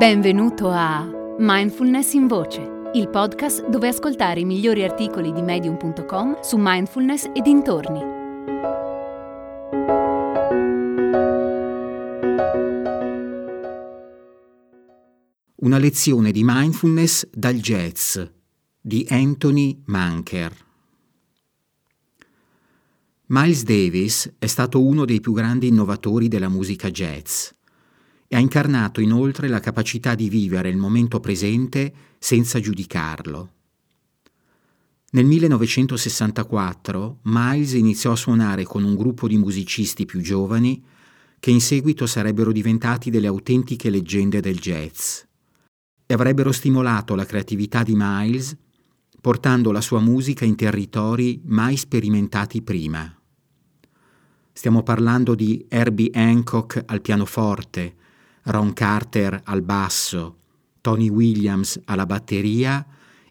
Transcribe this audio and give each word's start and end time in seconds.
Benvenuto 0.00 0.70
a 0.70 1.06
Mindfulness 1.36 2.14
in 2.14 2.26
Voce, 2.26 2.90
il 2.94 3.10
podcast 3.10 3.68
dove 3.68 3.88
ascoltare 3.88 4.40
i 4.40 4.46
migliori 4.46 4.82
articoli 4.82 5.30
di 5.30 5.42
medium.com 5.42 6.40
su 6.40 6.56
mindfulness 6.58 7.24
e 7.34 7.42
dintorni. 7.42 8.00
Una 15.56 15.76
lezione 15.76 16.30
di 16.32 16.40
mindfulness 16.44 17.28
dal 17.30 17.56
jazz 17.56 18.18
di 18.80 19.06
Anthony 19.10 19.82
Manker. 19.84 20.56
Miles 23.26 23.64
Davis 23.64 24.32
è 24.38 24.46
stato 24.46 24.82
uno 24.82 25.04
dei 25.04 25.20
più 25.20 25.34
grandi 25.34 25.68
innovatori 25.68 26.28
della 26.28 26.48
musica 26.48 26.90
jazz 26.90 27.50
e 28.32 28.36
ha 28.36 28.38
incarnato 28.38 29.00
inoltre 29.00 29.48
la 29.48 29.58
capacità 29.58 30.14
di 30.14 30.28
vivere 30.28 30.68
il 30.68 30.76
momento 30.76 31.18
presente 31.18 31.92
senza 32.16 32.60
giudicarlo. 32.60 33.52
Nel 35.10 35.24
1964 35.24 37.18
Miles 37.22 37.72
iniziò 37.72 38.12
a 38.12 38.16
suonare 38.16 38.62
con 38.62 38.84
un 38.84 38.94
gruppo 38.94 39.26
di 39.26 39.36
musicisti 39.36 40.06
più 40.06 40.20
giovani 40.20 40.80
che 41.40 41.50
in 41.50 41.60
seguito 41.60 42.06
sarebbero 42.06 42.52
diventati 42.52 43.10
delle 43.10 43.26
autentiche 43.26 43.90
leggende 43.90 44.38
del 44.38 44.58
jazz 44.58 45.22
e 46.06 46.14
avrebbero 46.14 46.52
stimolato 46.52 47.16
la 47.16 47.26
creatività 47.26 47.82
di 47.82 47.94
Miles 47.96 48.56
portando 49.20 49.72
la 49.72 49.80
sua 49.80 49.98
musica 49.98 50.44
in 50.44 50.54
territori 50.54 51.42
mai 51.46 51.76
sperimentati 51.76 52.62
prima. 52.62 53.12
Stiamo 54.52 54.84
parlando 54.84 55.34
di 55.34 55.66
Herbie 55.68 56.10
Hancock 56.12 56.84
al 56.86 57.00
pianoforte, 57.00 57.96
Ron 58.44 58.72
Carter 58.72 59.40
al 59.44 59.62
basso, 59.62 60.36
Tony 60.80 61.08
Williams 61.08 61.80
alla 61.84 62.06
batteria 62.06 62.86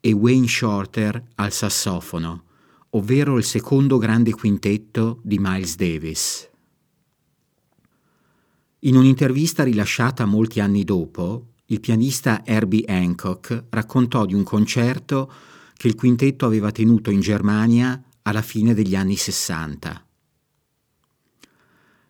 e 0.00 0.12
Wayne 0.12 0.48
Shorter 0.48 1.22
al 1.36 1.52
sassofono, 1.52 2.44
ovvero 2.90 3.36
il 3.36 3.44
secondo 3.44 3.98
grande 3.98 4.32
quintetto 4.32 5.20
di 5.22 5.38
Miles 5.38 5.76
Davis. 5.76 6.50
In 8.80 8.96
un'intervista 8.96 9.62
rilasciata 9.62 10.26
molti 10.26 10.60
anni 10.60 10.84
dopo, 10.84 11.52
il 11.66 11.80
pianista 11.80 12.44
Herbie 12.44 12.84
Hancock 12.86 13.64
raccontò 13.70 14.26
di 14.26 14.34
un 14.34 14.42
concerto 14.42 15.32
che 15.74 15.88
il 15.88 15.94
quintetto 15.94 16.44
aveva 16.44 16.70
tenuto 16.70 17.10
in 17.10 17.20
Germania 17.20 18.02
alla 18.22 18.42
fine 18.42 18.74
degli 18.74 18.94
anni 18.94 19.16
Sessanta. 19.16 20.04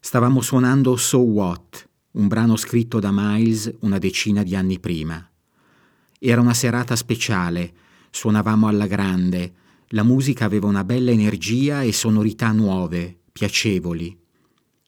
Stavamo 0.00 0.40
suonando 0.40 0.96
So 0.96 1.20
What, 1.20 1.88
un 2.16 2.28
brano 2.28 2.56
scritto 2.56 2.98
da 2.98 3.10
Miles 3.12 3.70
una 3.80 3.98
decina 3.98 4.42
di 4.42 4.54
anni 4.56 4.80
prima. 4.80 5.30
Era 6.18 6.40
una 6.40 6.54
serata 6.54 6.96
speciale, 6.96 7.74
suonavamo 8.10 8.66
alla 8.68 8.86
grande, 8.86 9.54
la 9.88 10.02
musica 10.02 10.46
aveva 10.46 10.66
una 10.66 10.82
bella 10.82 11.10
energia 11.10 11.82
e 11.82 11.92
sonorità 11.92 12.52
nuove, 12.52 13.20
piacevoli. 13.30 14.18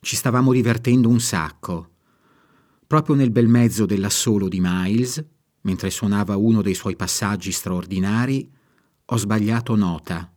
Ci 0.01 0.15
stavamo 0.15 0.51
divertendo 0.51 1.07
un 1.07 1.19
sacco. 1.19 1.91
Proprio 2.87 3.15
nel 3.15 3.29
bel 3.29 3.47
mezzo 3.47 3.85
dell'assolo 3.85 4.47
di 4.47 4.59
Miles, 4.59 5.23
mentre 5.61 5.91
suonava 5.91 6.35
uno 6.35 6.63
dei 6.63 6.73
suoi 6.73 6.95
passaggi 6.95 7.51
straordinari, 7.51 8.49
ho 9.05 9.17
sbagliato 9.17 9.75
nota. 9.75 10.33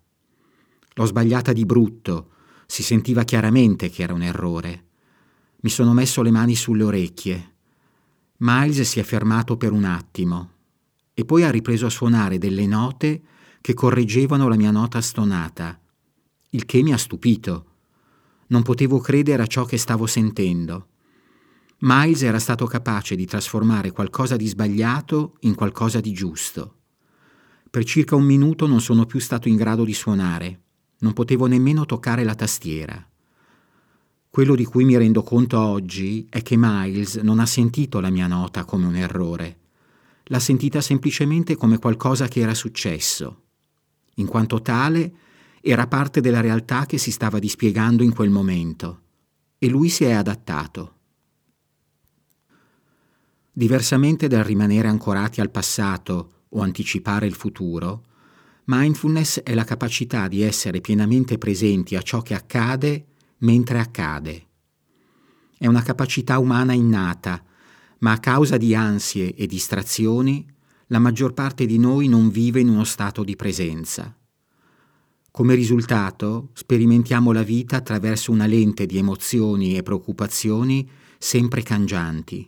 L'ho 0.95 1.05
sbagliata 1.07 1.55
di 1.55 1.65
brutto, 1.65 2.33
si 2.67 2.83
sentiva 2.83 3.25
chiaramente 3.25 3.89
che 3.89 4.03
era 4.03 4.13
un 4.13 4.23
errore. 4.23 4.89
Mi 5.63 5.71
sono 5.71 5.93
messo 5.93 6.23
le 6.23 6.33
mani 6.33 6.57
sulle 6.57 6.83
orecchie. 6.83 7.55
Miles 8.39 8.81
si 8.81 8.99
è 8.99 9.05
fermato 9.05 9.57
per 9.57 9.71
un 9.71 9.85
attimo 9.85 10.51
e 11.15 11.25
poi 11.25 11.45
ha 11.45 11.51
ripreso 11.51 11.87
a 11.87 11.91
suonare 11.91 12.37
delle 12.39 12.67
note 12.67 13.23
che 13.61 13.73
correggevano 13.73 14.49
la 14.49 14.57
mia 14.57 14.73
nota 14.73 15.01
stonata, 15.01 15.81
il 16.51 16.67
che 16.67 16.83
mi 16.83 16.93
ha 16.93 16.99
stupito. 16.99 17.67
Non 18.49 18.63
potevo 18.63 18.99
credere 18.99 19.41
a 19.41 19.47
ciò 19.47 19.65
che 19.65 19.79
stavo 19.79 20.07
sentendo. 20.07 20.89
Miles 21.79 22.23
era 22.23 22.41
stato 22.41 22.67
capace 22.67 23.15
di 23.15 23.25
trasformare 23.25 23.93
qualcosa 23.93 24.35
di 24.35 24.49
sbagliato 24.49 25.37
in 25.41 25.55
qualcosa 25.55 26.01
di 26.01 26.13
giusto. 26.13 26.79
Per 27.71 27.85
circa 27.85 28.17
un 28.17 28.25
minuto 28.25 28.67
non 28.67 28.81
sono 28.81 29.07
più 29.07 29.21
stato 29.21 29.47
in 29.47 29.55
grado 29.55 29.85
di 29.85 29.95
suonare, 29.95 30.61
non 30.99 31.13
potevo 31.13 31.47
nemmeno 31.47 31.87
toccare 31.87 32.25
la 32.25 32.35
tastiera. 32.35 33.07
Quello 34.33 34.55
di 34.55 34.65
cui 34.65 34.87
mi 34.87 34.97
rendo 34.97 35.23
conto 35.23 35.61
oggi 35.61 36.27
è 36.31 36.41
che 36.41 36.57
Miles 36.57 37.17
non 37.17 37.39
ha 37.39 37.45
sentito 37.45 38.01
la 38.01 38.09
mia 38.09 38.27
nota 38.27 38.65
come 38.65 38.87
un 38.87 38.97
errore. 38.97 39.59
L'ha 40.25 40.39
sentita 40.39 40.81
semplicemente 40.81 41.55
come 41.55 41.77
qualcosa 41.77 42.29
che 42.29 42.41
era 42.41 42.55
successo. 42.55 43.43
In 44.15 44.27
quanto 44.27 44.63
tale, 44.63 45.13
era 45.61 45.87
parte 45.87 46.23
della 46.23 46.41
realtà 46.41 46.87
che 46.87 46.97
si 46.97 47.11
stava 47.11 47.39
dispiegando 47.39 48.03
in 48.03 48.15
quel 48.15 48.31
momento. 48.31 49.03
E 49.59 49.69
lui 49.69 49.91
si 49.91 50.05
è 50.05 50.13
adattato. 50.13 50.95
Diversamente 53.53 54.29
dal 54.29 54.45
rimanere 54.45 54.89
ancorati 54.89 55.43
al 55.43 55.51
passato 55.51 56.45
o 56.49 56.63
anticipare 56.63 57.27
il 57.27 57.35
futuro, 57.35 58.05
mindfulness 58.65 59.41
è 59.41 59.53
la 59.53 59.65
capacità 59.65 60.27
di 60.27 60.41
essere 60.41 60.81
pienamente 60.81 61.37
presenti 61.37 61.97
a 61.97 62.01
ciò 62.01 62.23
che 62.23 62.33
accade 62.33 63.09
mentre 63.43 63.79
accade. 63.79 64.47
È 65.57 65.67
una 65.67 65.83
capacità 65.83 66.39
umana 66.39 66.73
innata, 66.73 67.43
ma 67.99 68.13
a 68.13 68.19
causa 68.19 68.57
di 68.57 68.75
ansie 68.75 69.35
e 69.35 69.47
distrazioni, 69.47 70.45
la 70.87 70.99
maggior 70.99 71.33
parte 71.33 71.67
di 71.67 71.79
noi 71.79 72.09
non 72.09 72.31
vive 72.31 72.61
in 72.61 72.69
uno 72.69 72.85
stato 72.85 73.23
di 73.23 73.37
presenza. 73.37 74.17
Come 75.31 75.55
risultato, 75.55 76.51
sperimentiamo 76.53 77.33
la 77.33 77.43
vita 77.43 77.77
attraverso 77.77 78.33
una 78.33 78.47
lente 78.47 78.85
di 78.85 78.99
emozioni 78.99 79.77
e 79.77 79.83
preoccupazioni 79.83 80.89
sempre 81.19 81.63
cangianti. 81.63 82.47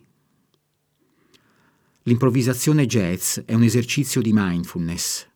L'improvvisazione 2.02 2.84
jazz 2.84 3.38
è 3.46 3.54
un 3.54 3.62
esercizio 3.62 4.20
di 4.20 4.32
mindfulness. 4.34 5.26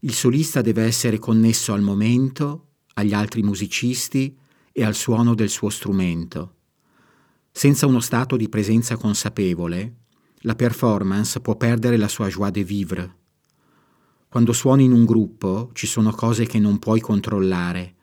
Il 0.00 0.12
solista 0.12 0.60
deve 0.60 0.82
essere 0.82 1.20
connesso 1.20 1.72
al 1.72 1.82
momento, 1.82 2.70
agli 2.94 3.12
altri 3.12 3.42
musicisti 3.42 4.36
e 4.76 4.84
al 4.84 4.96
suono 4.96 5.34
del 5.34 5.48
suo 5.48 5.70
strumento. 5.70 6.56
Senza 7.52 7.86
uno 7.86 8.00
stato 8.00 8.36
di 8.36 8.48
presenza 8.48 8.96
consapevole, 8.96 9.94
la 10.38 10.56
performance 10.56 11.40
può 11.40 11.54
perdere 11.54 11.96
la 11.96 12.08
sua 12.08 12.26
joie 12.26 12.50
de 12.50 12.64
vivre. 12.64 13.16
Quando 14.28 14.52
suoni 14.52 14.82
in 14.82 14.90
un 14.90 15.04
gruppo 15.04 15.70
ci 15.74 15.86
sono 15.86 16.10
cose 16.10 16.44
che 16.46 16.58
non 16.58 16.80
puoi 16.80 16.98
controllare. 16.98 17.94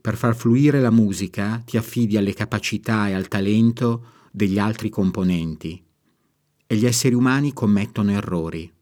Per 0.00 0.16
far 0.16 0.34
fluire 0.34 0.80
la 0.80 0.90
musica 0.90 1.62
ti 1.62 1.76
affidi 1.76 2.16
alle 2.16 2.32
capacità 2.32 3.08
e 3.08 3.12
al 3.12 3.28
talento 3.28 4.06
degli 4.32 4.58
altri 4.58 4.88
componenti. 4.88 5.84
E 6.66 6.74
gli 6.74 6.86
esseri 6.86 7.14
umani 7.14 7.52
commettono 7.52 8.12
errori. 8.12 8.72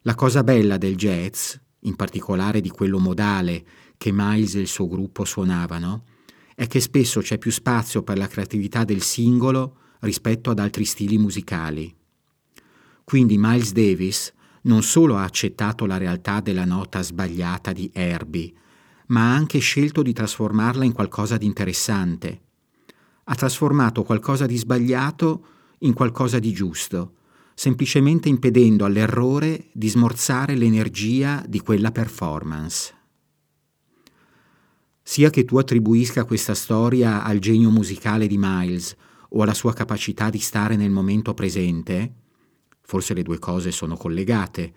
La 0.00 0.16
cosa 0.16 0.42
bella 0.42 0.76
del 0.76 0.96
jazz, 0.96 1.54
in 1.80 1.94
particolare 1.94 2.60
di 2.60 2.70
quello 2.70 2.98
modale 2.98 3.64
che 3.96 4.10
Miles 4.12 4.56
e 4.56 4.60
il 4.60 4.66
suo 4.66 4.88
gruppo 4.88 5.24
suonavano, 5.24 6.04
è 6.56 6.66
che 6.66 6.80
spesso 6.80 7.20
c'è 7.20 7.36
più 7.36 7.52
spazio 7.52 8.02
per 8.02 8.16
la 8.16 8.26
creatività 8.26 8.82
del 8.82 9.02
singolo 9.02 9.76
rispetto 10.00 10.50
ad 10.50 10.58
altri 10.58 10.86
stili 10.86 11.18
musicali. 11.18 11.94
Quindi 13.04 13.36
Miles 13.36 13.72
Davis 13.72 14.32
non 14.62 14.82
solo 14.82 15.16
ha 15.16 15.22
accettato 15.22 15.84
la 15.84 15.98
realtà 15.98 16.40
della 16.40 16.64
nota 16.64 17.02
sbagliata 17.02 17.72
di 17.72 17.90
Herbie, 17.92 18.52
ma 19.08 19.30
ha 19.30 19.34
anche 19.34 19.58
scelto 19.58 20.00
di 20.00 20.14
trasformarla 20.14 20.82
in 20.82 20.92
qualcosa 20.92 21.36
di 21.36 21.44
interessante. 21.44 22.40
Ha 23.24 23.34
trasformato 23.34 24.02
qualcosa 24.02 24.46
di 24.46 24.56
sbagliato 24.56 25.46
in 25.80 25.92
qualcosa 25.92 26.38
di 26.38 26.52
giusto, 26.52 27.16
semplicemente 27.54 28.30
impedendo 28.30 28.86
all'errore 28.86 29.66
di 29.72 29.88
smorzare 29.88 30.54
l'energia 30.54 31.44
di 31.46 31.60
quella 31.60 31.92
performance 31.92 32.95
sia 35.08 35.30
che 35.30 35.44
tu 35.44 35.56
attribuisca 35.56 36.24
questa 36.24 36.52
storia 36.52 37.22
al 37.22 37.38
genio 37.38 37.70
musicale 37.70 38.26
di 38.26 38.36
Miles 38.36 38.96
o 39.28 39.40
alla 39.40 39.54
sua 39.54 39.72
capacità 39.72 40.30
di 40.30 40.40
stare 40.40 40.74
nel 40.74 40.90
momento 40.90 41.32
presente, 41.32 42.12
forse 42.80 43.14
le 43.14 43.22
due 43.22 43.38
cose 43.38 43.70
sono 43.70 43.96
collegate, 43.96 44.72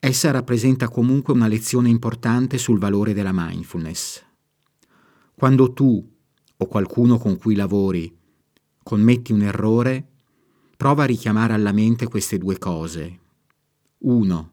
essa 0.00 0.32
rappresenta 0.32 0.88
comunque 0.88 1.32
una 1.32 1.46
lezione 1.46 1.88
importante 1.88 2.58
sul 2.58 2.80
valore 2.80 3.14
della 3.14 3.30
mindfulness. 3.32 4.24
Quando 5.36 5.72
tu 5.72 6.04
o 6.56 6.66
qualcuno 6.66 7.16
con 7.16 7.36
cui 7.36 7.54
lavori 7.54 8.12
commetti 8.82 9.30
un 9.30 9.42
errore, 9.42 10.08
prova 10.76 11.04
a 11.04 11.06
richiamare 11.06 11.52
alla 11.52 11.72
mente 11.72 12.08
queste 12.08 12.36
due 12.36 12.58
cose. 12.58 13.20
1. 13.98 14.52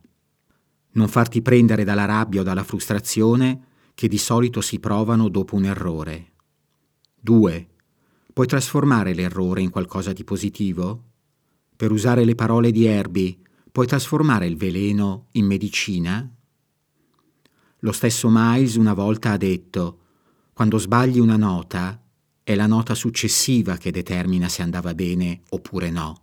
Non 0.92 1.08
farti 1.08 1.42
prendere 1.42 1.84
dalla 1.84 2.06
rabbia 2.06 2.42
o 2.42 2.44
dalla 2.44 2.64
frustrazione 2.64 3.72
che 3.94 4.08
di 4.08 4.18
solito 4.18 4.62
si 4.62 4.80
provano 4.80 5.30
dopo 5.30 5.56
un 5.56 5.66
errore. 5.66 6.32
2. 7.20 7.68
Puoi 8.34 8.48
trasformare 8.48 9.14
l'errore 9.14 9.62
in 9.62 9.70
qualcosa 9.70 10.12
di 10.14 10.24
positivo? 10.24 11.04
Per 11.76 11.92
usare 11.92 12.26
le 12.26 12.36
parole 12.36 12.72
di 12.72 12.86
Herbie, 12.86 13.38
puoi 13.72 13.88
trasformare 13.88 14.48
il 14.48 14.58
veleno 14.58 15.28
in 15.32 15.46
medicina? 15.46 16.30
Lo 17.80 17.92
stesso 17.92 18.30
Miles 18.32 18.76
una 18.76 18.94
volta 18.94 19.32
ha 19.32 19.38
detto, 19.38 20.00
quando 20.54 20.78
sbagli 20.78 21.20
una 21.20 21.38
nota, 21.38 22.02
è 22.44 22.56
la 22.56 22.68
nota 22.68 22.96
successiva 22.96 23.78
che 23.78 23.92
determina 23.92 24.50
se 24.50 24.62
andava 24.62 24.94
bene 24.94 25.42
oppure 25.50 25.90
no. 25.90 26.23